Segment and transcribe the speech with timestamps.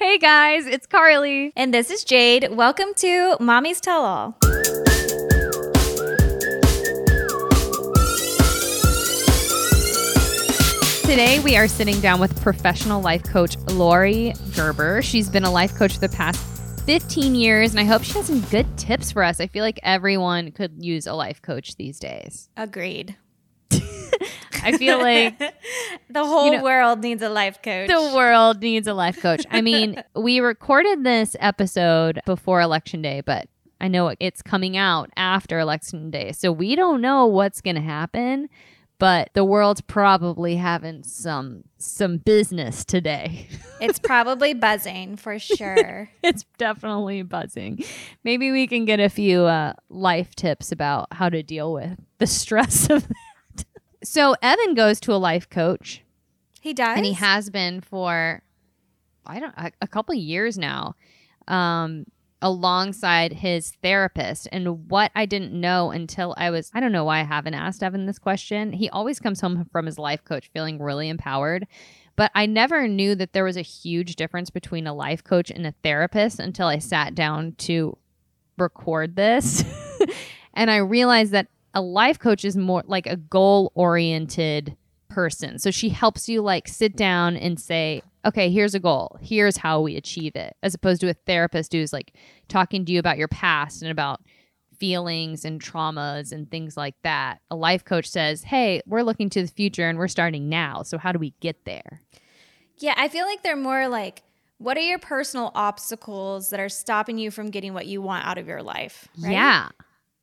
[0.00, 1.52] Hey guys, it's Carly.
[1.56, 2.52] And this is Jade.
[2.52, 4.36] Welcome to Mommies Tell All.
[11.02, 15.02] Today we are sitting down with professional life coach Laurie Gerber.
[15.02, 16.38] She's been a life coach for the past
[16.86, 19.40] 15 years, and I hope she has some good tips for us.
[19.40, 22.48] I feel like everyone could use a life coach these days.
[22.56, 23.16] Agreed.
[24.62, 25.38] I feel like
[26.10, 27.88] the whole you know, world needs a life coach.
[27.88, 29.44] The world needs a life coach.
[29.50, 33.48] I mean, we recorded this episode before election day, but
[33.80, 36.32] I know it's coming out after election day.
[36.32, 38.48] So we don't know what's going to happen,
[38.98, 43.48] but the world's probably having some some business today.
[43.80, 46.10] it's probably buzzing for sure.
[46.22, 47.84] it's definitely buzzing.
[48.24, 52.26] Maybe we can get a few uh, life tips about how to deal with the
[52.26, 53.16] stress of that.
[54.08, 56.02] So Evan goes to a life coach.
[56.62, 58.42] He does, and he has been for
[59.26, 60.94] I don't a, a couple years now,
[61.46, 62.06] um,
[62.40, 64.48] alongside his therapist.
[64.50, 67.82] And what I didn't know until I was I don't know why I haven't asked
[67.82, 68.72] Evan this question.
[68.72, 71.66] He always comes home from his life coach feeling really empowered.
[72.16, 75.66] But I never knew that there was a huge difference between a life coach and
[75.66, 77.98] a therapist until I sat down to
[78.56, 79.64] record this.
[80.54, 84.76] and I realized that a life coach is more like a goal oriented
[85.08, 85.58] person.
[85.58, 89.16] So she helps you like sit down and say, okay, here's a goal.
[89.20, 90.56] Here's how we achieve it.
[90.62, 92.14] As opposed to a therapist who's like
[92.48, 94.20] talking to you about your past and about
[94.78, 97.40] feelings and traumas and things like that.
[97.50, 100.82] A life coach says, hey, we're looking to the future and we're starting now.
[100.82, 102.02] So how do we get there?
[102.76, 104.22] Yeah, I feel like they're more like,
[104.58, 108.38] what are your personal obstacles that are stopping you from getting what you want out
[108.38, 109.08] of your life?
[109.20, 109.32] Right?
[109.32, 109.68] Yeah.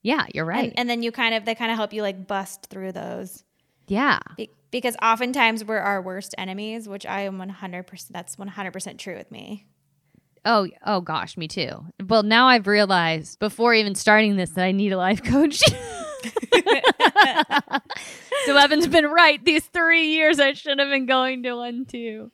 [0.05, 0.69] Yeah, you're right.
[0.69, 3.43] And, and, then you kind of they kind of help you like bust through those.
[3.87, 4.19] Yeah.
[4.37, 9.31] Be- because oftentimes we're our worst enemies, which I am 100% that's 100% true with
[9.31, 9.65] me.
[10.45, 11.87] Oh, oh gosh, me too.
[12.07, 15.57] Well, now I've realized before even starting this that I need a life coach.
[18.45, 19.43] so Evan's been right.
[19.43, 22.29] These three years I should have been going to one too.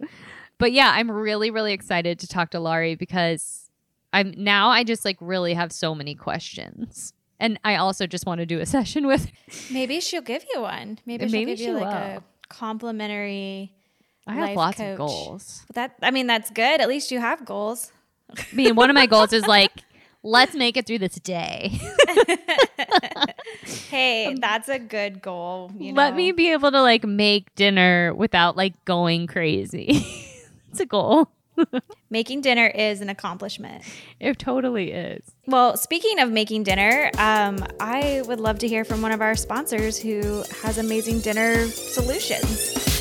[0.58, 3.70] But yeah, I'm really, really excited to talk to Laurie because
[4.12, 7.14] I'm now I just like really have so many questions.
[7.42, 9.32] And I also just want to do a session with.
[9.72, 11.00] Maybe she'll give you one.
[11.06, 12.20] Maybe she'll Maybe give she you like will.
[12.20, 13.74] a complimentary.
[14.28, 14.92] I have lots coach.
[14.92, 15.66] of goals.
[15.74, 16.80] That I mean, that's good.
[16.80, 17.92] At least you have goals.
[18.38, 19.72] I mean, one of my goals is like,
[20.24, 21.72] let's make it through this day.
[23.90, 25.72] hey, um, that's a good goal.
[25.78, 26.02] You know?
[26.02, 30.06] Let me be able to like make dinner without like going crazy.
[30.70, 31.30] it's a goal.
[32.10, 33.84] Making dinner is an accomplishment.
[34.20, 35.24] It totally is.
[35.48, 39.36] Well, speaking of making dinner, um, I would love to hear from one of our
[39.36, 42.92] sponsors who has amazing dinner solutions.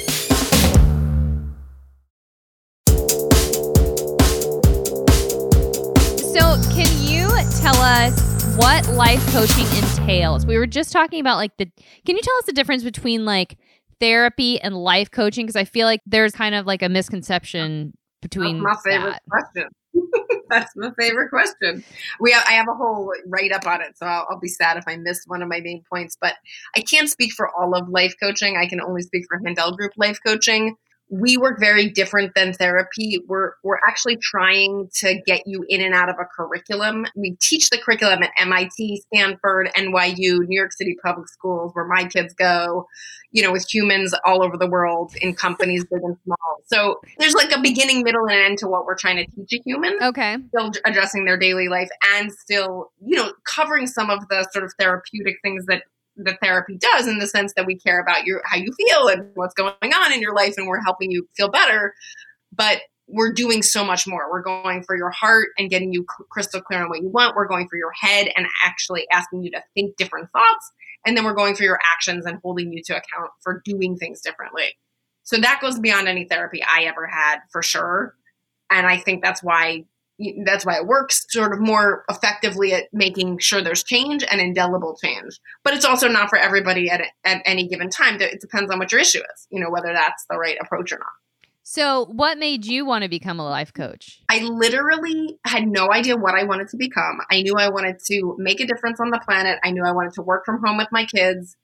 [6.33, 7.29] So, can you
[7.61, 10.47] tell us what life coaching entails?
[10.47, 11.67] We were just talking about like the.
[12.05, 13.59] Can you tell us the difference between like
[14.01, 15.47] therapy and life coaching?
[15.47, 19.23] Because I feel like there's kind of like a misconception between That's my favorite that.
[19.31, 19.69] question.
[20.51, 21.85] That's my favorite question.
[22.21, 24.77] We have, I have a whole write up on it, so I'll, I'll, be sad
[24.77, 26.17] if I miss one of my main points.
[26.21, 26.35] But
[26.77, 28.57] I can't speak for all of life coaching.
[28.57, 30.77] I can only speak for Handel Group Life Coaching
[31.11, 33.19] we work very different than therapy.
[33.27, 37.05] We're we're actually trying to get you in and out of a curriculum.
[37.17, 42.05] We teach the curriculum at MIT, Stanford, NYU, New York City public schools, where my
[42.05, 42.87] kids go.
[43.33, 46.57] You know, with humans all over the world in companies big and small.
[46.67, 49.63] So there's like a beginning, middle, and end to what we're trying to teach a
[49.65, 49.97] human.
[50.03, 54.65] Okay, still addressing their daily life and still, you know, covering some of the sort
[54.65, 55.85] of therapeutic things that
[56.25, 59.31] the therapy does in the sense that we care about your how you feel and
[59.35, 61.95] what's going on in your life and we're helping you feel better
[62.53, 62.81] but
[63.13, 64.31] we're doing so much more.
[64.31, 67.35] We're going for your heart and getting you crystal clear on what you want.
[67.35, 70.73] We're going for your head and actually asking you to think different thoughts.
[71.05, 74.21] And then we're going for your actions and holding you to account for doing things
[74.21, 74.77] differently.
[75.23, 78.15] So that goes beyond any therapy i ever had for sure.
[78.71, 79.85] And i think that's why
[80.45, 84.97] that's why it works sort of more effectively at making sure there's change and indelible
[85.03, 85.41] change.
[85.65, 88.21] But it's also not for everybody at, at any given time.
[88.21, 90.99] It depends on what your issue is, you know, whether that's the right approach or
[90.99, 91.09] not.
[91.63, 94.21] So, what made you want to become a life coach?
[94.29, 97.21] I literally had no idea what I wanted to become.
[97.31, 99.61] I knew I wanted to make a difference on the planet.
[99.63, 101.57] I knew I wanted to work from home with my kids,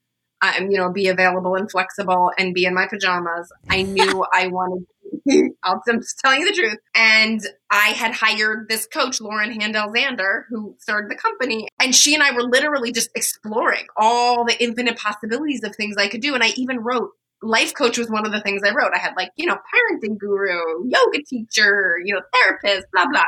[0.42, 3.50] um, you know, be available and flexible and be in my pajamas.
[3.68, 4.86] I knew I wanted
[5.62, 6.78] I'm just telling you the truth.
[6.94, 11.68] And I had hired this coach, Lauren Handel Zander, who started the company.
[11.80, 16.08] And she and I were literally just exploring all the infinite possibilities of things I
[16.08, 16.34] could do.
[16.34, 17.10] And I even wrote
[17.42, 18.92] life coach was one of the things I wrote.
[18.94, 23.24] I had like, you know, parenting guru, yoga teacher, you know, therapist, blah, blah.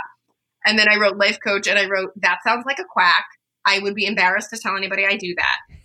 [0.64, 3.25] And then I wrote life coach and I wrote, that sounds like a quack.
[3.64, 5.77] I would be embarrassed to tell anybody I do that.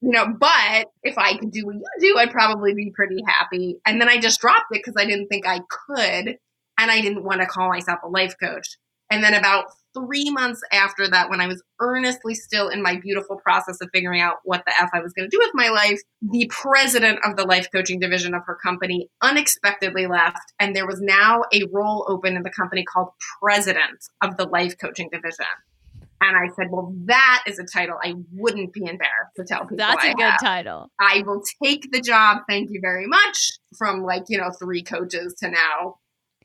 [0.00, 3.76] You know, but if I could do what you do, I'd probably be pretty happy.
[3.86, 6.36] And then I just dropped it because I didn't think I could.
[6.78, 8.76] And I didn't want to call myself a life coach.
[9.10, 13.36] And then about three months after that, when I was earnestly still in my beautiful
[13.36, 16.00] process of figuring out what the F I was going to do with my life,
[16.20, 20.52] the president of the life coaching division of her company unexpectedly left.
[20.58, 23.08] And there was now a role open in the company called
[23.40, 25.46] president of the life coaching division.
[26.20, 29.76] And I said, well, that is a title I wouldn't be embarrassed to tell people.
[29.76, 30.40] That's a good have.
[30.40, 30.90] title.
[30.98, 32.38] I will take the job.
[32.48, 33.58] Thank you very much.
[33.76, 35.96] From like, you know, three coaches to now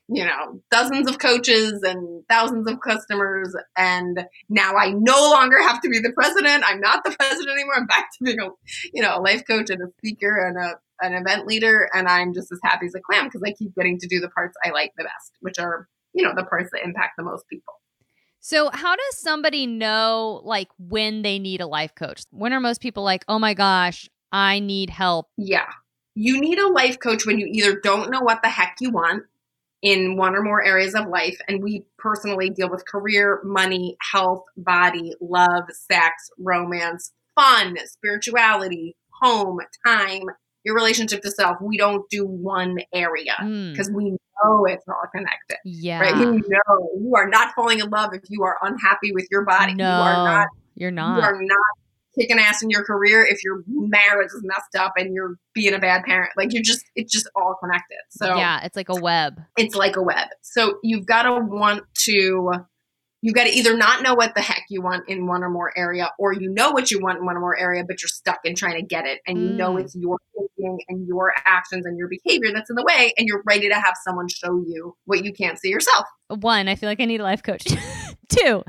[0.08, 3.54] you know, dozens of coaches and thousands of customers.
[3.76, 6.64] And now I no longer have to be the president.
[6.66, 7.74] I'm not the president anymore.
[7.76, 8.48] I'm back to being a,
[8.92, 10.74] you know, a life coach and a speaker and a,
[11.04, 11.88] an event leader.
[11.94, 14.28] And I'm just as happy as a clam because I keep getting to do the
[14.28, 17.44] parts I like the best, which are, you know, the parts that impact the most
[17.48, 17.74] people.
[18.44, 22.24] So, how does somebody know like when they need a life coach?
[22.32, 25.28] When are most people like, oh my gosh, I need help?
[25.36, 25.68] Yeah.
[26.16, 29.22] You need a life coach when you either don't know what the heck you want
[29.80, 31.38] in one or more areas of life.
[31.46, 39.60] And we personally deal with career, money, health, body, love, sex, romance, fun, spirituality, home,
[39.86, 40.24] time,
[40.64, 41.58] your relationship to self.
[41.60, 43.94] We don't do one area because mm.
[43.94, 45.58] we know it's all connected.
[45.64, 46.00] Yeah.
[46.00, 46.16] Right.
[46.16, 49.74] You know you are not falling in love if you are unhappy with your body.
[49.74, 50.48] No, you are not.
[50.74, 51.16] You're not.
[51.16, 51.58] You are not
[52.18, 55.78] kicking ass in your career if your marriage is messed up and you're being a
[55.78, 56.30] bad parent.
[56.36, 57.98] Like you're just it's just all connected.
[58.10, 59.40] So Yeah, it's like a web.
[59.56, 60.28] It's like a web.
[60.42, 62.52] So you've got to want to
[63.22, 65.72] you've got to either not know what the heck you want in one or more
[65.76, 68.40] area or you know what you want in one or more area but you're stuck
[68.44, 69.80] in trying to get it and you know mm.
[69.80, 73.42] it's your thinking and your actions and your behavior that's in the way and you're
[73.46, 76.04] ready to have someone show you what you can't see yourself.
[76.28, 77.64] One, I feel like I need a life coach.
[78.28, 78.64] Two,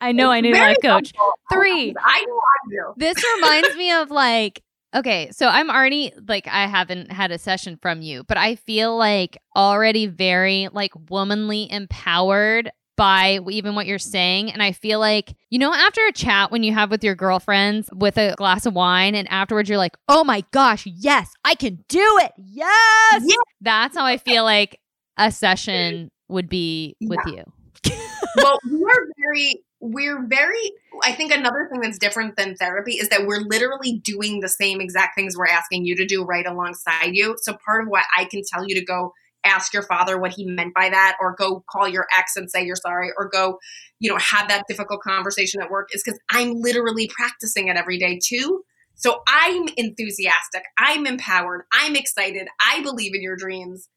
[0.00, 1.12] I know I need a life coach.
[1.52, 1.94] Three.
[1.98, 2.94] I know I do.
[2.96, 4.62] This reminds me of like
[4.94, 8.96] Okay, so I'm already like I haven't had a session from you, but I feel
[8.96, 15.34] like already very like womanly empowered by even what you're saying and I feel like
[15.50, 18.74] you know after a chat when you have with your girlfriends with a glass of
[18.74, 22.32] wine and afterwards you're like, "Oh my gosh, yes, I can do it.
[22.36, 23.36] Yes." Yeah.
[23.60, 24.80] That's how I feel like
[25.16, 27.44] a session would be with yeah.
[27.86, 27.96] you.
[28.36, 30.72] well, we are very we're very
[31.04, 34.80] i think another thing that's different than therapy is that we're literally doing the same
[34.80, 38.24] exact things we're asking you to do right alongside you so part of what i
[38.24, 39.12] can tell you to go
[39.48, 42.64] ask your father what he meant by that or go call your ex and say
[42.64, 43.58] you're sorry or go
[43.98, 47.98] you know have that difficult conversation at work is because i'm literally practicing it every
[47.98, 48.62] day too
[48.94, 53.88] so i'm enthusiastic i'm empowered i'm excited i believe in your dreams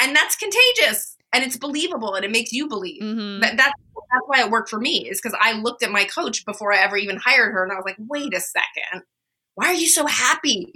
[0.00, 3.40] and that's contagious and it's believable and it makes you believe mm-hmm.
[3.40, 3.74] that that's
[4.12, 6.78] that's why it worked for me is because I looked at my coach before I
[6.78, 9.02] ever even hired her and I was like, wait a second,
[9.54, 10.72] why are you so happy?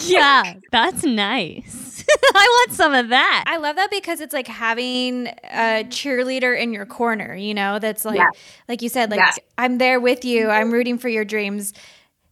[0.00, 1.77] yeah, that's nice.
[2.34, 3.44] I want some of that.
[3.46, 8.04] I love that because it's like having a cheerleader in your corner, you know, that's
[8.04, 8.32] like yes.
[8.68, 9.38] like you said, like yes.
[9.56, 10.48] I'm there with you.
[10.48, 10.72] I'm mm-hmm.
[10.72, 11.72] rooting for your dreams.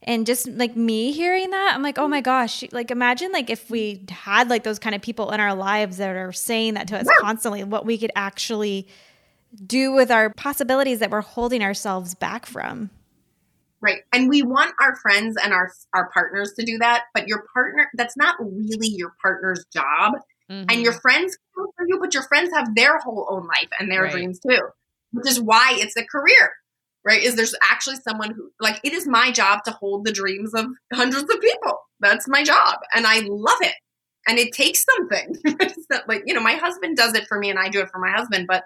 [0.03, 3.69] And just like me hearing that, I'm like, oh my gosh, like imagine like if
[3.71, 6.99] we had like those kind of people in our lives that are saying that to
[6.99, 7.21] us yeah.
[7.21, 8.87] constantly, what we could actually
[9.65, 12.91] do with our possibilities that we're holding ourselves back from.
[13.83, 14.01] Right.
[14.13, 17.89] And we want our friends and our our partners to do that, but your partner
[17.95, 20.15] that's not really your partner's job.
[20.51, 20.71] Mm-hmm.
[20.71, 24.05] And your friends for you, but your friends have their whole own life and their
[24.05, 24.13] right.
[24.13, 24.61] dreams too.
[25.13, 26.53] Which is why it's a career.
[27.05, 27.23] Right?
[27.23, 30.67] Is there's actually someone who like it is my job to hold the dreams of
[30.93, 31.79] hundreds of people.
[32.01, 32.79] That's my job.
[32.95, 33.75] And I love it.
[34.27, 35.37] And it takes something.
[35.45, 37.91] it's not like, you know, my husband does it for me and I do it
[37.91, 38.65] for my husband, but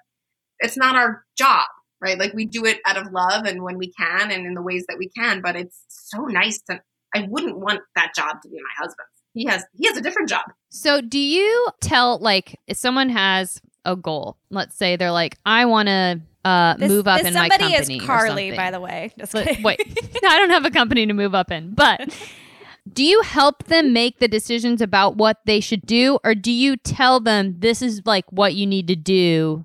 [0.61, 1.67] it's not our job,
[2.01, 2.19] right?
[2.19, 4.85] Like we do it out of love and when we can and in the ways
[4.89, 6.81] that we can, but it's so nice to
[7.15, 9.11] I wouldn't want that job to be my husband's.
[9.35, 10.43] He has he has a different job.
[10.71, 15.65] So do you tell like if someone has a goal, let's say they're like, I
[15.67, 17.75] wanna uh, this, move up in my company.
[17.75, 19.13] Somebody is Carly, by the way.
[19.19, 19.71] Just wait, no,
[20.29, 22.17] I don't have a company to move up in, but
[22.93, 26.77] do you help them make the decisions about what they should do, or do you
[26.77, 29.65] tell them this is like what you need to do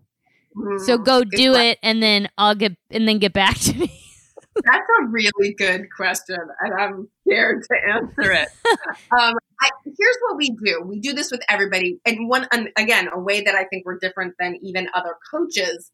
[0.86, 3.92] so go mm, do it, and then I'll get and then get back to me.
[4.56, 8.48] That's a really good question, and I'm scared to answer it.
[9.12, 13.10] um, I, here's what we do: we do this with everybody, and one and again,
[13.14, 15.92] a way that I think we're different than even other coaches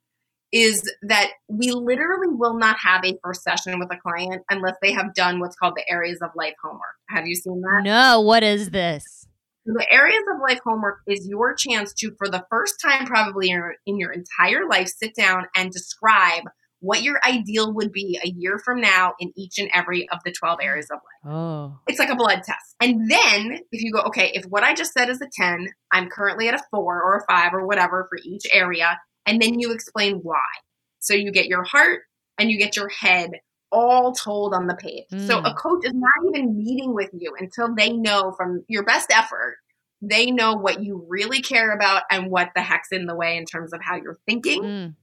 [0.52, 4.92] is that we literally will not have a first session with a client unless they
[4.92, 6.82] have done what's called the areas of life homework.
[7.10, 7.82] Have you seen that?
[7.84, 8.20] No.
[8.20, 9.21] What is this?
[9.66, 14.00] The areas of life homework is your chance to, for the first time probably in
[14.00, 16.44] your entire life, sit down and describe
[16.80, 20.32] what your ideal would be a year from now in each and every of the
[20.32, 21.34] 12 areas of life.
[21.34, 21.80] Oh.
[21.88, 22.76] It's like a blood test.
[22.82, 26.10] And then if you go, okay, if what I just said is a 10, I'm
[26.10, 29.00] currently at a four or a five or whatever for each area.
[29.28, 30.42] And then you explain why.
[31.00, 32.02] So you get your heart
[32.40, 33.30] and you get your head
[33.72, 35.06] all told on the page.
[35.12, 35.28] Mm.
[35.28, 39.12] So a coach is not even meeting with you until they know from your best
[39.12, 39.58] effort,
[40.02, 43.46] they know what you really care about and what the heck's in the way in
[43.46, 44.64] terms of how you're thinking.
[44.64, 44.96] Mm.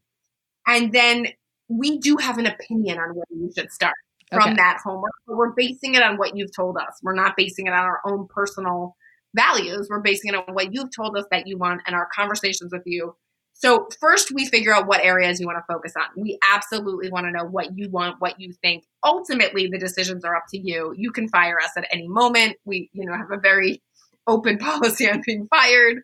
[0.67, 1.29] And then
[1.69, 3.95] we do have an opinion on where you should start
[4.31, 4.55] from okay.
[4.57, 6.99] that homework, but we're basing it on what you've told us.
[7.03, 8.97] We're not basing it on our own personal
[9.35, 9.89] values.
[9.89, 12.83] We're basing it on what you've told us that you want and our conversations with
[12.85, 13.15] you
[13.59, 16.05] so first we figure out what areas you want to focus on.
[16.17, 18.85] We absolutely want to know what you want, what you think.
[19.05, 20.95] Ultimately, the decisions are up to you.
[20.97, 22.57] You can fire us at any moment.
[22.65, 23.83] We, you know, have a very
[24.29, 26.03] open policy on being fired.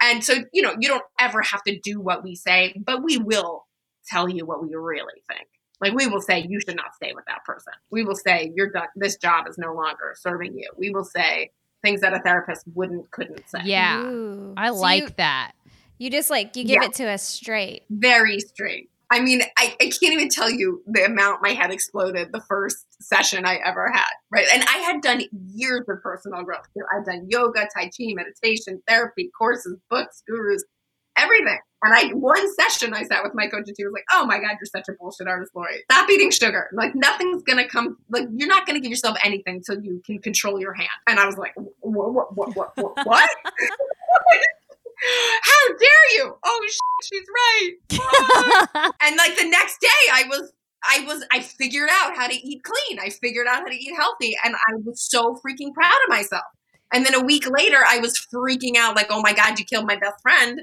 [0.00, 3.18] And so, you know, you don't ever have to do what we say, but we
[3.18, 3.66] will
[4.06, 5.48] tell you what we really think.
[5.80, 7.72] Like we will say you should not stay with that person.
[7.90, 8.86] We will say you're done.
[8.94, 10.70] This job is no longer serving you.
[10.76, 11.50] We will say
[11.82, 13.58] things that a therapist wouldn't couldn't say.
[13.64, 14.54] Yeah, Ooh.
[14.56, 15.52] I so like you, that.
[15.98, 16.88] You just like you give yeah.
[16.88, 17.84] it to us straight.
[17.90, 18.90] Very straight.
[19.10, 22.86] I mean, I, I can't even tell you the amount my head exploded the first
[23.00, 24.46] session I ever had, right?
[24.52, 25.22] And I had done
[25.52, 26.66] years of personal growth.
[26.92, 30.64] I'd done yoga, tai chi, meditation, therapy, courses, books, gurus,
[31.16, 31.58] everything.
[31.82, 34.38] And I one session I sat with my coach and she was like, "Oh my
[34.38, 35.84] god, you're such a bullshit artist, Laurie.
[35.90, 36.70] Stop eating sugar.
[36.72, 37.98] Like nothing's gonna come.
[38.08, 41.26] Like you're not gonna give yourself anything until you can control your hand." And I
[41.26, 42.34] was like, "What?
[42.34, 42.56] What?
[42.56, 42.74] What?
[42.76, 43.06] What?
[43.06, 43.30] what?
[45.42, 46.36] How dare you?
[46.42, 46.68] Oh,
[47.02, 48.92] she's right.
[49.02, 50.52] and like the next day, I was,
[50.84, 52.98] I was, I figured out how to eat clean.
[52.98, 56.44] I figured out how to eat healthy, and I was so freaking proud of myself.
[56.92, 59.86] And then a week later, I was freaking out, like, oh my god, you killed
[59.86, 60.60] my best friend.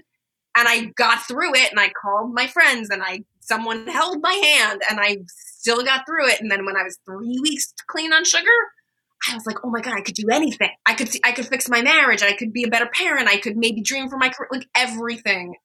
[0.57, 4.33] And I got through it, and I called my friends, and I someone held my
[4.33, 6.41] hand, and I still got through it.
[6.41, 8.49] And then when I was three weeks clean on sugar,
[9.29, 10.69] I was like, oh my god, I could do anything.
[10.85, 12.23] I could I could fix my marriage.
[12.23, 13.27] I could be a better parent.
[13.27, 14.49] I could maybe dream for my career.
[14.51, 15.55] Like everything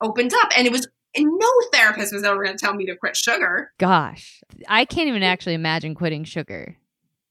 [0.00, 0.88] opened up, and it was.
[1.16, 3.72] And no therapist was ever going to tell me to quit sugar.
[3.78, 6.76] Gosh, I can't even actually imagine quitting sugar,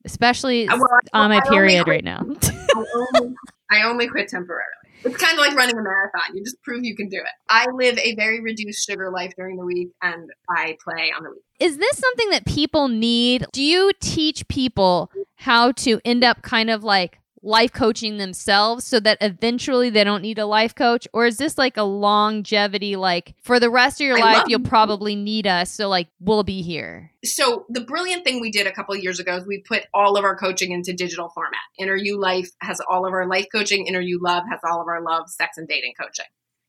[0.04, 2.26] especially uh, well, on my I period right now.
[2.44, 3.36] I, only,
[3.72, 4.66] I only quit temporarily.
[5.03, 6.36] It's kind of like running a marathon.
[6.36, 7.32] You just prove you can do it.
[7.50, 11.32] I live a very reduced sugar life during the week and I play on the
[11.32, 11.44] week.
[11.60, 13.46] Is this something that people need?
[13.51, 19.00] Do you teach people how to end up kind of like life coaching themselves so
[19.00, 21.08] that eventually they don't need a life coach?
[21.13, 24.62] Or is this like a longevity like for the rest of your I life you'll
[24.62, 27.12] probably need us so like we'll be here?
[27.24, 30.24] So the brilliant thing we did a couple years ago is we put all of
[30.24, 31.60] our coaching into digital format.
[31.77, 34.88] Inner U life has all of our life coaching inner U love has all of
[34.88, 36.25] our love sex and dating coaching.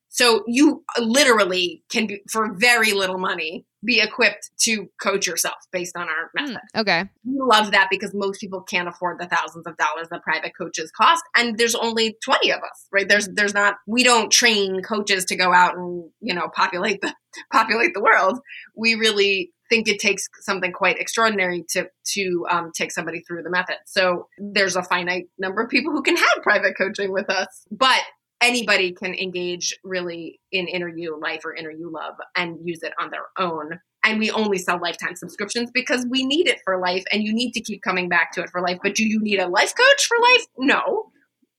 [0.08, 5.96] So you literally can be for very little money be equipped to coach yourself based
[5.96, 6.60] on our hmm, method.
[6.74, 7.04] Mm, okay.
[7.24, 10.90] We love that because most people can't afford the thousands of dollars that private coaches
[10.96, 13.08] cost and there's only 20 of us, right?
[13.08, 17.14] There's there's not we don't train coaches to go out and, you know, populate the
[17.52, 18.38] populate the world.
[18.76, 23.50] We really think it takes something quite extraordinary to to um, take somebody through the
[23.50, 23.76] method.
[23.86, 28.00] So there's a finite number of people who can have private coaching with us, but
[28.40, 32.92] anybody can engage really in inner U life or inner U love and use it
[33.00, 33.80] on their own.
[34.02, 37.52] And we only sell lifetime subscriptions because we need it for life and you need
[37.52, 38.78] to keep coming back to it for life.
[38.82, 40.46] But do you need a life coach for life?
[40.58, 41.10] No.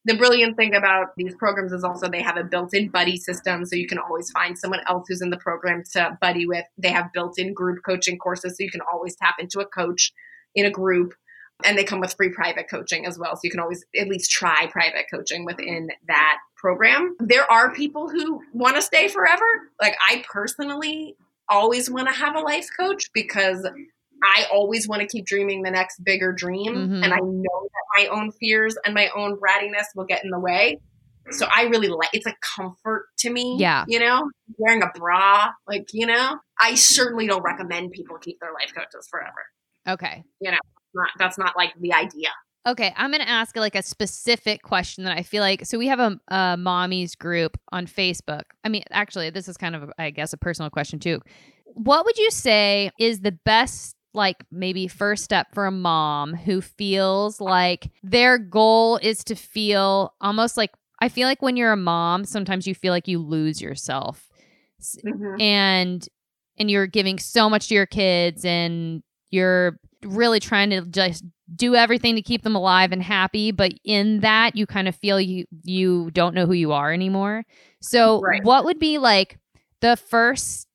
[0.06, 3.76] The brilliant thing about these programs is also they have a built-in buddy system so
[3.76, 6.66] you can always find someone else who's in the program to buddy with.
[6.80, 10.12] They have built-in group coaching courses so you can always tap into a coach
[10.56, 11.14] in a group
[11.66, 14.32] and they come with free private coaching as well so you can always at least
[14.32, 17.16] try private coaching within that program.
[17.20, 19.46] There are people who want to stay forever.
[19.82, 21.16] Like I personally
[21.50, 23.68] always want to have a life coach because
[24.24, 26.76] I always want to keep dreaming the next bigger dream.
[26.76, 27.04] Mm-hmm.
[27.04, 30.40] And I know that my own fears and my own brattiness will get in the
[30.40, 30.80] way.
[31.30, 33.58] So I really like it's a comfort to me.
[33.60, 33.86] Yeah.
[33.88, 38.54] You know, wearing a bra, like, you know, I certainly don't recommend people keep their
[38.54, 39.46] life coaches forever.
[39.88, 40.24] Okay.
[40.40, 40.60] You know,
[40.94, 42.30] not, that's not like the idea.
[42.68, 45.66] Okay, I'm going to ask like a specific question that I feel like.
[45.66, 48.44] So we have a, a mommies group on Facebook.
[48.64, 51.22] I mean, actually, this is kind of, I guess, a personal question too.
[51.66, 56.62] What would you say is the best like maybe first step for a mom who
[56.62, 61.78] feels like their goal is to feel almost like I feel like when you're a
[61.78, 64.30] mom, sometimes you feel like you lose yourself.
[65.06, 65.42] Mm-hmm.
[65.42, 66.08] And
[66.58, 71.24] and you're giving so much to your kids and you're really trying to just
[71.56, 75.20] do everything to keep them alive and happy, but in that you kind of feel
[75.20, 77.44] you you don't know who you are anymore.
[77.82, 78.44] So Right.
[78.44, 79.40] what would be like
[79.82, 80.68] the first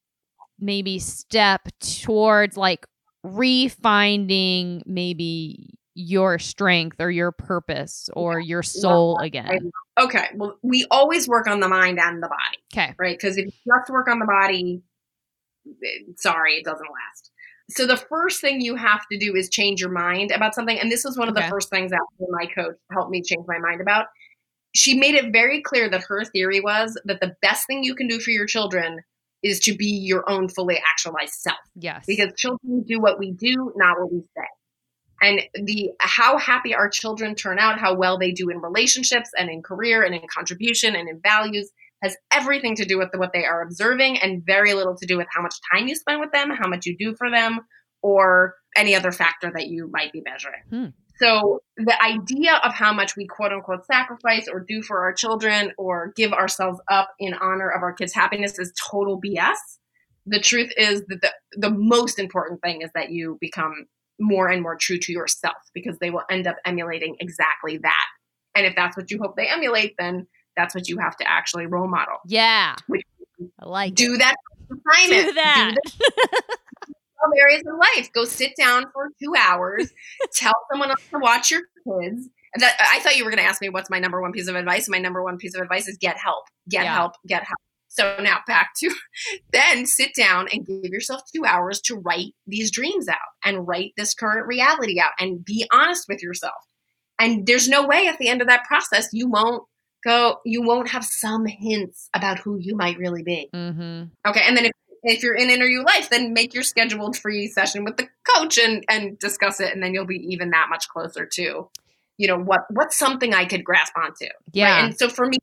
[0.58, 2.86] maybe step towards like
[3.24, 9.70] refinding maybe your strength or your purpose or your soul again?
[9.98, 10.28] Okay.
[10.34, 12.94] Well, we always work on the mind and the body, Okay.
[12.98, 13.16] right?
[13.16, 14.82] Because if you just work on the body,
[15.66, 17.30] eh, sorry, it doesn't last.
[17.70, 20.78] So the first thing you have to do is change your mind about something.
[20.78, 21.44] And this was one of Okay.
[21.46, 24.06] the first things that my coach helped me change my mind about.
[24.74, 28.06] She made it very clear that her theory was that the best thing you can
[28.06, 29.00] do for your children
[29.42, 32.04] is to be your own fully actualized self Yes.
[32.06, 34.46] because children do what we do, not what we say.
[35.22, 39.48] And the how happy our children turn out, how well they do in relationships and
[39.48, 41.70] in career and in contribution and in values
[42.02, 45.26] has everything to do with what they are observing and very little to do with
[45.34, 47.60] how much time you spend with them, how much you do for them,
[48.02, 50.62] or any other factor that you might be measuring.
[50.70, 50.86] Hmm.
[51.18, 55.72] So the idea of how much we quote unquote sacrifice or do for our children
[55.78, 59.56] or give ourselves up in honor of our kids' happiness is total BS.
[60.26, 63.86] The truth is that the, the most important thing is that you become
[64.18, 68.06] more and more true to yourself because they will end up emulating exactly that.
[68.54, 70.26] And if that's what you hope they emulate, then
[70.56, 72.16] that's what you have to actually role model.
[72.26, 72.76] yeah.
[73.60, 74.18] I like Do it.
[74.18, 74.34] that
[74.70, 75.26] assignment.
[75.28, 75.74] Do that.
[75.92, 78.10] some areas of life.
[78.12, 79.90] Go sit down for two hours.
[80.34, 81.60] tell someone else to watch your
[82.00, 82.28] kids.
[82.58, 84.54] That, I thought you were going to ask me what's my number one piece of
[84.56, 84.88] advice.
[84.88, 86.44] My number one piece of advice is get help.
[86.70, 86.94] Get Yeah.
[86.94, 87.12] help.
[87.26, 87.58] Get help.
[87.88, 88.90] So now back to
[89.52, 93.92] then sit down and give yourself two hours to write these dreams out and write
[93.96, 96.54] this current reality out and be honest with yourself.
[97.18, 99.62] And there's no way at the end of that process you won't
[100.06, 103.50] go, you won't have some hints about who you might really be.
[103.52, 104.04] mm-hmm.
[104.28, 104.72] Okay, and then if,
[105.02, 108.58] if you're in Inner U life, then make your scheduled free session with the coach
[108.58, 111.68] and and discuss it, and then you'll be even that much closer to,
[112.18, 114.26] you know, what what's something I could grasp onto.
[114.52, 114.64] Yeah.
[114.72, 114.84] Right?
[114.84, 115.38] And so for me,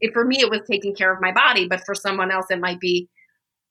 [0.00, 2.60] it, for me, it was taking care of my body, but for someone else, it
[2.60, 3.08] might be,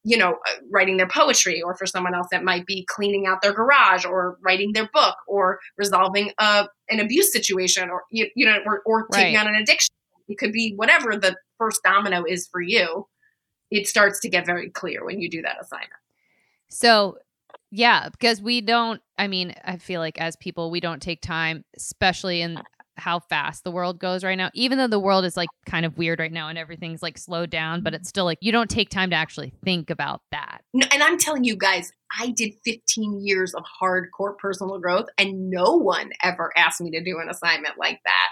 [0.04, 3.42] you know, uh, writing their poetry, or for someone else, it might be cleaning out
[3.42, 8.46] their garage, or writing their book, or resolving a an abuse situation, or you, you
[8.46, 9.48] know, or, or taking Right.
[9.48, 9.93] on an addiction.
[10.28, 13.08] It could be whatever the first domino is for you.
[13.72, 15.92] It starts to get very clear when you do that assignment.
[16.70, 17.18] So,
[17.72, 21.64] yeah, because we don't, I mean, I feel like as people, we don't take time,
[21.76, 22.62] especially in
[22.98, 24.50] how fast the world goes right now.
[24.54, 27.50] Even though the world is like kind of weird right now and everything's like slowed
[27.50, 28.10] down, but it's mm-hmm.
[28.10, 30.62] still like you don't take time to actually think about that.
[30.74, 35.50] No, and I'm telling you guys, I did 15 years of hardcore personal growth, and
[35.50, 38.28] no one ever asked me to do an assignment like that,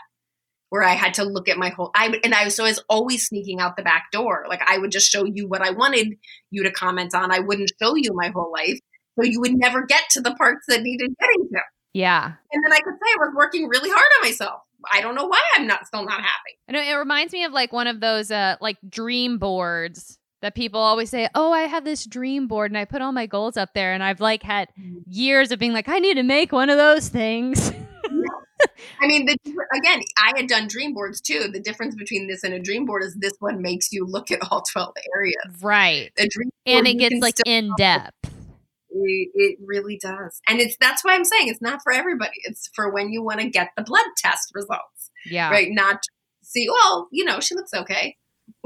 [0.72, 1.92] where I had to look at my whole.
[1.94, 4.46] I and I was so I was always sneaking out the back door.
[4.48, 6.16] Like I would just show you what I wanted
[6.50, 7.30] you to comment on.
[7.30, 8.80] I wouldn't show you my whole life,
[9.20, 11.60] so you would never get to the parts that needed getting to.
[11.94, 12.32] Yeah.
[12.54, 14.62] And then I could say I was working really hard on myself.
[14.90, 16.58] I don't know why I'm not still not happy.
[16.70, 20.56] I know it reminds me of like one of those uh like dream boards that
[20.56, 23.58] people always say, "Oh, I have this dream board and I put all my goals
[23.58, 24.70] up there." And I've like had
[25.06, 27.74] years of being like, "I need to make one of those things."
[29.02, 29.36] I mean, the,
[29.76, 31.50] again, I had done dream boards too.
[31.52, 34.40] The difference between this and a dream board is this one makes you look at
[34.50, 35.62] all 12 areas.
[35.62, 36.12] right.
[36.18, 38.12] A dream And it gets like in depth.
[38.94, 40.42] It, it really does.
[40.48, 42.36] And it's that's why I'm saying it's not for everybody.
[42.44, 45.50] It's for when you want to get the blood test results, Yeah.
[45.50, 45.68] right?
[45.72, 46.02] Not
[46.44, 48.18] see, well, you know, she looks okay.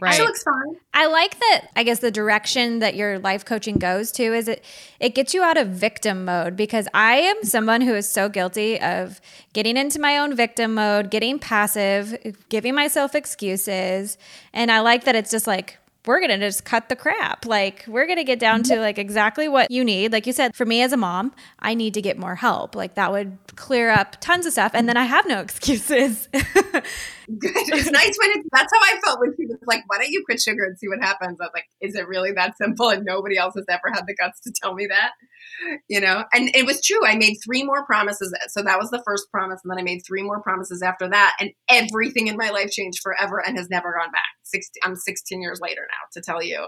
[0.00, 0.14] Right.
[0.14, 0.76] She looks fine.
[0.92, 1.68] I like that.
[1.76, 4.64] I guess the direction that your life coaching goes to is it
[4.98, 8.80] it gets you out of victim mode because I am someone who is so guilty
[8.80, 9.20] of
[9.52, 14.18] getting into my own victim mode, getting passive, giving myself excuses,
[14.52, 17.46] and I like that it's just like we're going to just cut the crap.
[17.46, 20.12] Like we're going to get down to like exactly what you need.
[20.12, 22.74] Like you said, for me as a mom, I need to get more help.
[22.74, 26.28] Like that would clear up tons of stuff and then I have no excuses.
[27.26, 27.52] Good.
[27.74, 30.22] It's nice when it's that's how I felt when she was like, Why don't you
[30.24, 31.40] quit sugar and see what happens?
[31.40, 32.88] I was like, Is it really that simple?
[32.90, 35.12] And nobody else has ever had the guts to tell me that.
[35.88, 36.24] You know?
[36.32, 37.04] And it was true.
[37.06, 38.34] I made three more promises.
[38.48, 39.60] So that was the first promise.
[39.64, 41.36] And then I made three more promises after that.
[41.40, 44.22] And everything in my life changed forever and has never gone back.
[44.44, 46.66] 60, I'm 16 years later now to tell you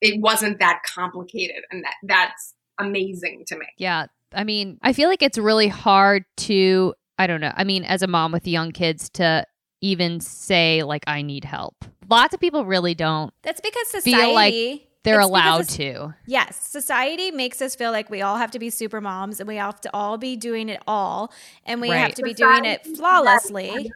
[0.00, 1.64] it wasn't that complicated.
[1.70, 3.66] And that that's amazing to me.
[3.78, 4.06] Yeah.
[4.34, 7.52] I mean, I feel like it's really hard to, I don't know.
[7.54, 9.46] I mean, as a mom with young kids to
[9.82, 11.84] even say, like, I need help.
[12.08, 13.32] Lots of people really don't.
[13.42, 16.14] That's because Feel society like They're allowed to.
[16.26, 19.56] Yes, society makes us feel like we all have to be super moms and we
[19.56, 21.32] have to all be doing it all
[21.66, 22.16] and we have Right.
[22.16, 23.90] to be doing it flawlessly.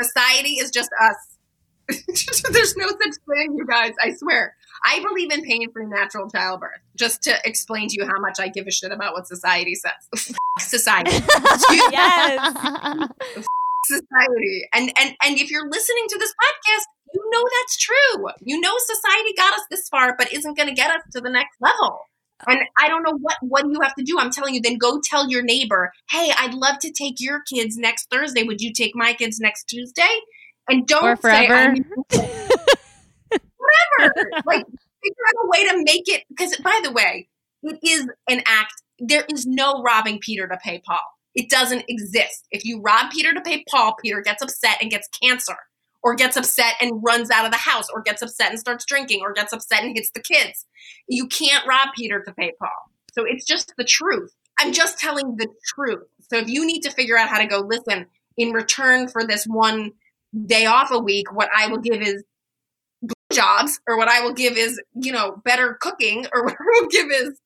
[0.00, 1.16] Society is just us.
[2.52, 3.94] There's no such thing, you guys.
[4.02, 4.54] I swear.
[4.84, 8.48] I believe in pain free natural childbirth, just to explain to you how much I
[8.48, 10.36] give a shit about what society says.
[10.60, 11.10] society.
[11.90, 12.54] yes.
[13.88, 14.68] Society.
[14.74, 18.28] And, and, and if you're listening to this podcast, you know that's true.
[18.42, 21.30] You know society got us this far, but isn't going to get us to the
[21.30, 22.00] next level.
[22.46, 24.18] And I don't know what what you have to do.
[24.18, 27.76] I'm telling you, then go tell your neighbor, "Hey, I'd love to take your kids
[27.76, 28.44] next Thursday.
[28.44, 30.20] Would you take my kids next Tuesday?"
[30.68, 31.74] And don't or forever.
[32.12, 32.28] Say,
[33.98, 34.14] whatever.
[34.46, 36.24] like figure out a way to make it.
[36.28, 37.28] Because by the way,
[37.62, 38.74] it is an act.
[39.00, 41.00] There is no robbing Peter to pay Paul.
[41.34, 42.46] It doesn't exist.
[42.50, 45.56] If you rob Peter to pay Paul, Peter gets upset and gets cancer
[46.02, 49.20] or gets upset and runs out of the house or gets upset and starts drinking
[49.22, 50.66] or gets upset and hits the kids.
[51.08, 52.70] You can't rob Peter to pay Paul.
[53.12, 54.32] So it's just the truth.
[54.58, 56.04] I'm just telling the truth.
[56.30, 59.44] So if you need to figure out how to go, listen, in return for this
[59.44, 59.92] one
[60.46, 62.22] day off a week, what I will give is
[63.32, 66.88] jobs or what I will give is, you know, better cooking or what I will
[66.88, 67.38] give is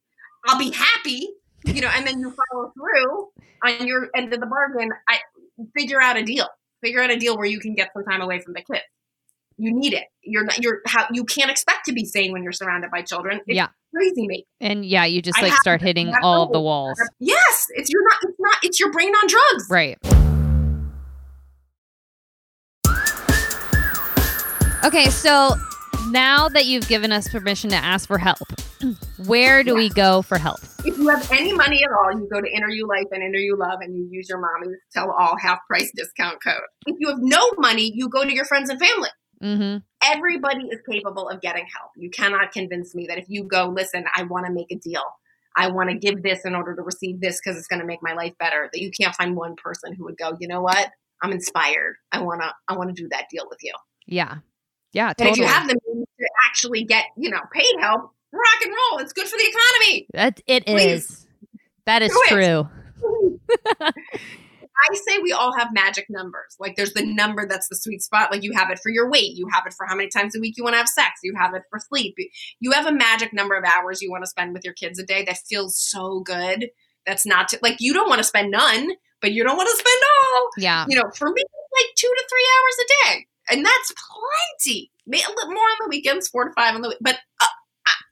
[0.47, 1.29] I'll be happy,
[1.65, 3.29] you know, and then you follow through
[3.65, 4.91] on your end of the bargain.
[5.09, 5.19] I
[5.77, 6.49] figure out a deal
[6.83, 8.85] figure out a deal where you can get some time away from the kids.
[9.57, 10.05] You need it.
[10.23, 10.59] You're not.
[10.63, 13.41] You're how you can't expect to be sane when you're surrounded by children.
[13.47, 14.47] It's yeah, crazy, mate.
[14.61, 17.01] And yeah, you just like start hitting all the walls.
[17.21, 18.19] Yes, it's you're not.
[18.23, 18.59] It's not.
[18.63, 19.67] It's your brain on drugs.
[19.71, 19.99] Right.
[24.85, 25.55] Okay, so
[26.13, 28.39] now that you've given us permission to ask for help,
[29.27, 29.77] where do yeah.
[29.77, 30.61] we go for help?
[30.85, 33.39] If you have any money at all, you go to Inner U Life and Inner
[33.39, 36.63] U Love and you use your mommy's tell all half price discount code.
[36.87, 39.09] If you have no money, you go to your friends and family.
[39.43, 39.79] Mm-hmm.
[40.05, 41.91] Everybody is capable of getting help.
[41.97, 45.03] You cannot convince me that if you go, listen, I want to make a deal.
[45.57, 48.03] I want to give this in order to receive this because it's going to make
[48.03, 48.71] my life better.
[48.73, 50.91] That you can't find one person who would go, you know what?
[51.23, 51.97] I'm inspired.
[52.11, 52.53] I want to.
[52.69, 53.73] I want to do that deal with you.
[54.07, 54.39] Yeah,
[54.93, 55.13] yeah.
[55.13, 55.29] Totally.
[55.29, 58.73] And if you have the means to actually get, you know, paid help, rock and
[58.73, 59.01] roll.
[59.01, 60.07] It's good for the economy.
[60.13, 61.11] That it Please.
[61.11, 61.27] is.
[61.85, 62.69] That is true.
[64.91, 66.57] I say we all have magic numbers.
[66.59, 68.31] Like there's the number that's the sweet spot.
[68.31, 70.41] Like you have it for your weight, you have it for how many times a
[70.41, 72.17] week you want to have sex, you have it for sleep.
[72.61, 75.05] You have a magic number of hours you want to spend with your kids a
[75.05, 76.69] day that feels so good.
[77.07, 79.77] That's not to, like you don't want to spend none, but you don't want to
[79.77, 80.03] spend
[80.35, 80.49] all.
[80.57, 80.85] Yeah.
[80.89, 81.43] You know, for me,
[81.75, 84.91] like two to three hours a day, and that's plenty.
[85.07, 86.99] Maybe a little more on the weekends, four to five on the week.
[87.01, 87.47] but uh,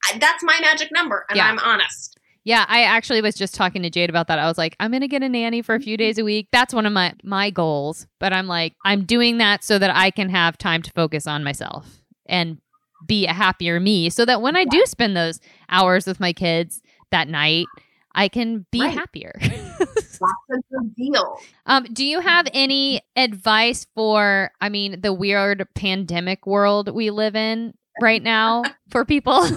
[0.06, 1.46] I, that's my magic number, and yeah.
[1.46, 2.18] I'm honest.
[2.42, 4.38] Yeah, I actually was just talking to Jade about that.
[4.38, 6.48] I was like, I'm going to get a nanny for a few days a week.
[6.52, 10.10] That's one of my my goals, but I'm like, I'm doing that so that I
[10.10, 12.58] can have time to focus on myself and
[13.06, 16.82] be a happier me so that when I do spend those hours with my kids
[17.10, 17.66] that night,
[18.14, 18.96] I can be right.
[18.96, 19.32] happier.
[19.40, 21.38] That's a good deal.
[21.66, 27.36] Um, do you have any advice for, I mean, the weird pandemic world we live
[27.36, 29.46] in right now for people?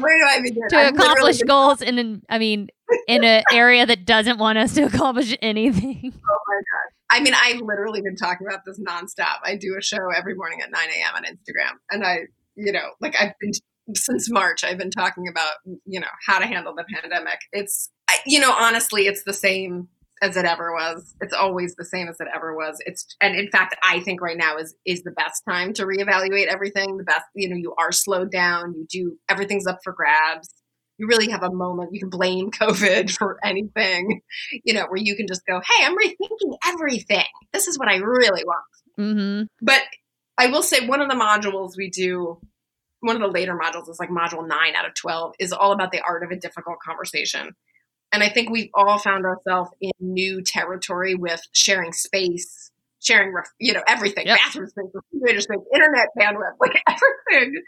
[0.00, 0.68] Where do I begin?
[0.68, 2.68] To I'm accomplish goals in an, I mean,
[3.08, 6.12] in an area that doesn't want us to accomplish anything.
[6.14, 6.92] Oh my god!
[7.10, 9.38] I mean, I've literally been talking about this nonstop.
[9.44, 11.14] I do a show every morning at 9 a.m.
[11.14, 13.52] on Instagram, and I, you know, like I've been
[13.94, 14.64] since March.
[14.64, 17.38] I've been talking about, you know, how to handle the pandemic.
[17.52, 17.90] It's,
[18.26, 19.88] you know, honestly, it's the same
[20.22, 21.14] as it ever was.
[21.20, 22.78] It's always the same as it ever was.
[22.86, 26.46] It's and in fact, I think right now is is the best time to reevaluate
[26.46, 26.96] everything.
[26.96, 28.74] The best, you know, you are slowed down.
[28.74, 30.48] You do everything's up for grabs.
[30.98, 31.90] You really have a moment.
[31.92, 34.22] You can blame COVID for anything,
[34.64, 37.24] you know, where you can just go, "Hey, I'm rethinking everything.
[37.52, 38.64] This is what I really want."
[38.98, 39.42] Mm-hmm.
[39.60, 39.82] But
[40.38, 42.40] I will say one of the modules we do.
[43.06, 45.92] One of the later modules is like module nine out of 12 is all about
[45.92, 47.54] the art of a difficult conversation
[48.12, 52.70] and I think we've all found ourselves in new territory with sharing space,
[53.02, 54.38] sharing, you know, everything, yep.
[54.38, 57.62] bathroom space, refrigerator space, internet bandwidth, like everything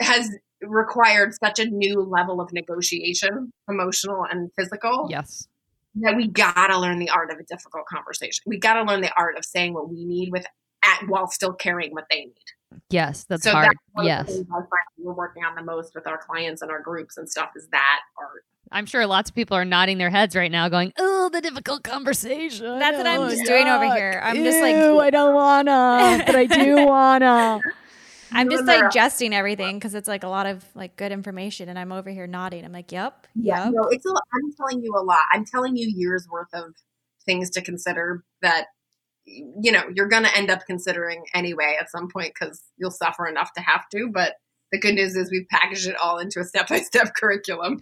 [0.00, 0.30] has
[0.62, 5.08] required such a new level of negotiation, emotional and physical.
[5.10, 5.48] Yes.
[5.96, 8.42] That we gotta learn the art of a difficult conversation.
[8.46, 10.46] We gotta learn the art of saying what we need with
[10.84, 12.34] at while still carrying what they need.
[12.90, 13.76] Yes, that's so hard.
[13.96, 14.40] That's yes.
[14.98, 18.00] we're working on the most with our clients and our groups and stuff is that
[18.18, 18.44] art.
[18.72, 21.84] I'm sure lots of people are nodding their heads right now, going, "Oh, the difficult
[21.84, 23.46] conversation." That's what I'm just yuck.
[23.46, 24.20] doing over here.
[24.22, 27.60] I'm Ew, just like, I don't wanna, but I do wanna.
[28.32, 31.92] I'm just digesting everything because it's like a lot of like good information, and I'm
[31.92, 32.64] over here nodding.
[32.64, 33.74] I'm like, "Yep, yeah." Yep.
[33.74, 34.06] No, it's.
[34.06, 35.22] A, I'm telling you a lot.
[35.32, 36.74] I'm telling you years worth of
[37.24, 38.66] things to consider that
[39.26, 43.26] you know you're going to end up considering anyway at some point because you'll suffer
[43.26, 44.10] enough to have to.
[44.12, 44.34] But
[44.72, 47.80] the good news is we've packaged it all into a step by step curriculum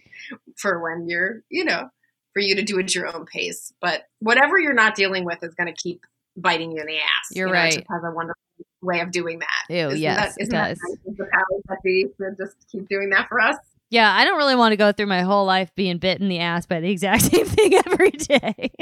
[0.56, 1.88] for when you're, you know,
[2.34, 3.72] for you to do it at your own pace.
[3.80, 6.02] But whatever you're not dealing with is going to keep
[6.36, 7.30] biting you in the ass.
[7.30, 8.42] You're you know, It has a wonderful
[8.82, 9.74] way of doing that.
[9.74, 10.78] Ew, Isn't yes, that, it isn't that does.
[10.82, 13.56] nice of the that be to just keep doing that for us?
[13.90, 16.38] Yeah, I don't really want to go through my whole life being bit in the
[16.38, 18.72] ass by the exact same thing every day.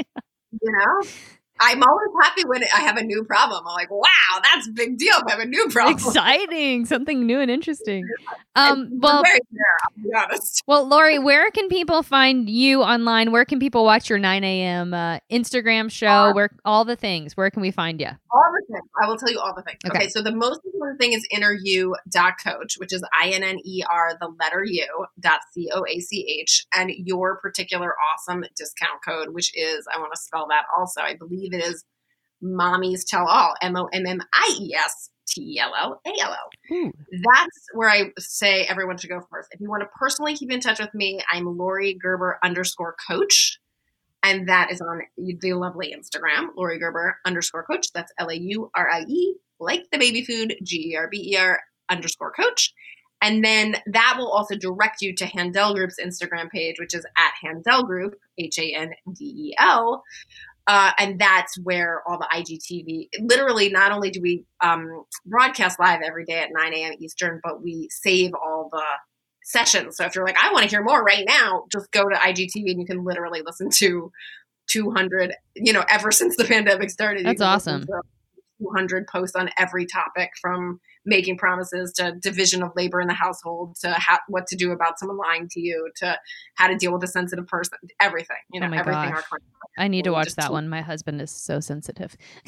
[0.51, 1.09] You know,
[1.61, 3.63] I'm always happy when I have a new problem.
[3.67, 5.13] I'm like, wow, that's a big deal.
[5.17, 5.95] If I have a new problem.
[5.95, 8.03] Exciting, something new and interesting.
[8.53, 9.39] Um, we're well, fair,
[9.83, 10.61] I'll be honest.
[10.67, 13.31] well, Laurie, where can people find you online?
[13.31, 14.93] Where can people watch your 9 a.m.
[14.93, 16.07] Uh, Instagram show?
[16.07, 17.37] Uh, where all the things?
[17.37, 18.09] Where can we find you?
[18.29, 18.85] All the things.
[19.01, 19.79] I will tell you all the things.
[19.85, 19.99] Okay.
[19.99, 20.09] Okay.
[20.09, 24.27] so the most important thing is innerU.coach, which is I N N E R, the
[24.37, 29.57] letter U, dot C O A C H, and your particular awesome discount code, which
[29.57, 30.99] is, I want to spell that also.
[30.99, 31.83] I believe it is
[32.43, 36.21] Mommies Tell All, M O M M I E S T E L L A
[36.21, 36.49] L L.
[36.69, 36.89] Hmm.
[37.11, 39.49] That's where I say everyone should go first.
[39.51, 43.59] If you want to personally keep in touch with me, I'm Laurie Gerber underscore coach.
[44.23, 47.91] And that is on the lovely Instagram, Laurie Gerber underscore coach.
[47.93, 51.33] That's L A U R I E, like the baby food, G E R B
[51.33, 51.59] E R
[51.89, 52.73] underscore coach.
[53.23, 57.33] And then that will also direct you to Handel Group's Instagram page, which is at
[57.41, 60.03] Handel Group, H A N D E L.
[60.71, 65.99] Uh, and that's where all the IGTV, literally, not only do we um, broadcast live
[66.01, 66.93] every day at 9 a.m.
[66.97, 68.81] Eastern, but we save all the
[69.43, 69.97] sessions.
[69.97, 72.71] So if you're like, I want to hear more right now, just go to IGTV
[72.71, 74.13] and you can literally listen to
[74.67, 77.25] 200, you know, ever since the pandemic started.
[77.25, 77.85] That's awesome.
[78.61, 83.13] To 200 posts on every topic from making promises to division of labor in the
[83.13, 86.17] household to how, what to do about someone lying to you to
[86.55, 89.15] how to deal with a sensitive person, everything, you oh know, Oh my everything
[89.77, 90.67] I need to watch that one.
[90.69, 92.15] My husband is so sensitive.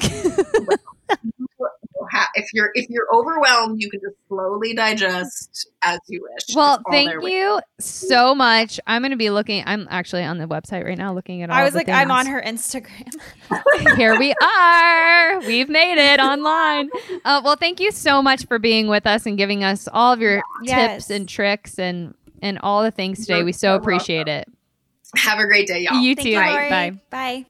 [2.14, 2.28] will have.
[2.34, 6.54] If you're if you're overwhelmed, you can just slowly digest as you wish.
[6.54, 8.78] well, thank you so much.
[8.86, 9.62] I'm going to be looking.
[9.66, 12.10] I'm actually on the website right now looking at all I was the like, I'm
[12.10, 13.12] on her Instagram.
[13.96, 15.40] Here we are.
[15.40, 16.90] We've made it online.
[17.24, 20.20] Uh, well, thank you so much for being with us and giving us all of
[20.20, 21.06] your Yes.
[21.06, 23.36] tips and tricks and and all the things today.
[23.36, 24.46] You're We so so appreciate it.
[25.16, 26.00] Have a great day, y'all.
[26.00, 26.30] You Thank too.
[26.32, 26.68] you, Laurie.
[26.70, 27.00] Bye.
[27.10, 27.46] Bye.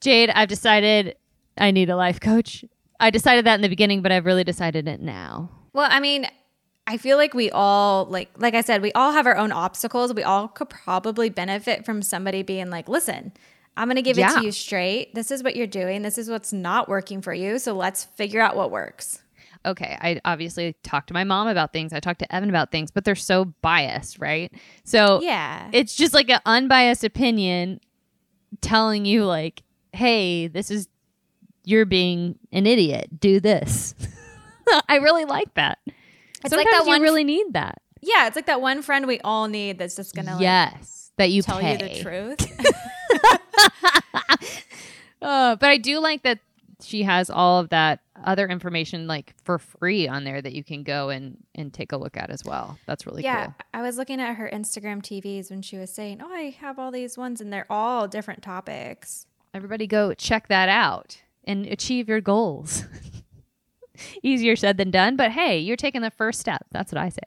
[0.00, 1.16] Jade, I've decided
[1.56, 2.64] I need a life coach.
[3.00, 5.50] I decided that in the beginning, but I've really decided it now.
[5.72, 6.26] Well, I mean,
[6.86, 10.12] I feel like we all like like I said, we all have our own obstacles.
[10.14, 13.32] We all could probably benefit from somebody being like, "Listen,
[13.76, 15.14] I'm going to give it to you straight.
[15.14, 16.02] This is what you're doing.
[16.02, 17.58] This is what's not working for you.
[17.58, 19.22] So let's figure out what works."
[19.66, 21.92] okay, I obviously talked to my mom about things.
[21.92, 24.52] I talked to Evan about things, but they're so biased, right?
[24.84, 25.68] So Yeah.
[25.72, 27.80] it's just like an unbiased opinion
[28.60, 30.88] telling you, like, hey, this is,
[31.68, 33.20] you're being an idiot.
[33.20, 33.94] Do this.
[34.88, 35.78] I really like that.
[35.86, 37.82] It's Sometimes like that you one really need that.
[38.00, 41.12] Yeah, it's like that one friend we all need that's just going to like yes.
[41.18, 41.72] That you tell pay.
[41.72, 42.70] you the truth.
[45.20, 46.38] Uh, but I do like that
[46.80, 50.84] she has all of that other information like for free on there that you can
[50.84, 52.78] go and and take a look at as well.
[52.86, 53.54] That's really yeah, cool.
[53.74, 56.92] I was looking at her Instagram TVs when she was saying, "Oh, I have all
[56.92, 62.20] these ones and they're all different topics." Everybody go check that out and achieve your
[62.20, 62.84] goals.
[64.22, 66.64] Easier said than done, but hey, you're taking the first step.
[66.70, 67.18] That's what I say.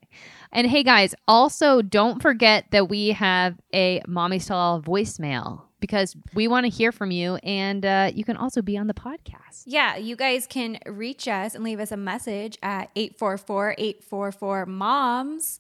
[0.53, 6.47] And hey, guys, also don't forget that we have a Mommy All voicemail because we
[6.47, 9.63] want to hear from you, and uh, you can also be on the podcast.
[9.65, 15.59] Yeah, you guys can reach us and leave us a message at 844-844-MOMS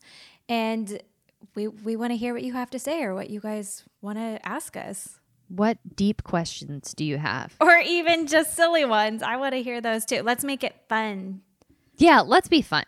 [0.51, 1.01] and
[1.55, 4.17] we we want to hear what you have to say or what you guys want
[4.17, 5.20] to ask us.
[5.55, 7.55] What deep questions do you have?
[7.59, 9.21] Or even just silly ones.
[9.21, 10.21] I want to hear those too.
[10.23, 11.41] Let's make it fun.
[11.97, 12.85] Yeah, let's be fun.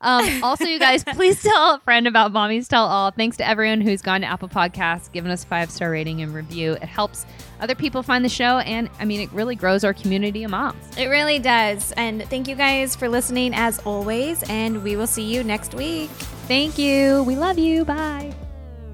[0.00, 3.10] Um, also, you guys, please tell a friend about Mommies Tell All.
[3.10, 6.72] Thanks to everyone who's gone to Apple Podcasts, given us five star rating and review.
[6.72, 7.26] It helps
[7.60, 10.96] other people find the show, and I mean, it really grows our community of moms.
[10.96, 11.92] It really does.
[11.92, 16.10] And thank you guys for listening as always and we will see you next week.
[16.48, 17.22] Thank you.
[17.24, 17.84] We love you.
[17.84, 18.34] Bye.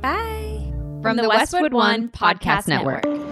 [0.01, 0.72] Bye.
[1.03, 3.32] From, the, Westwood One Podcast Network.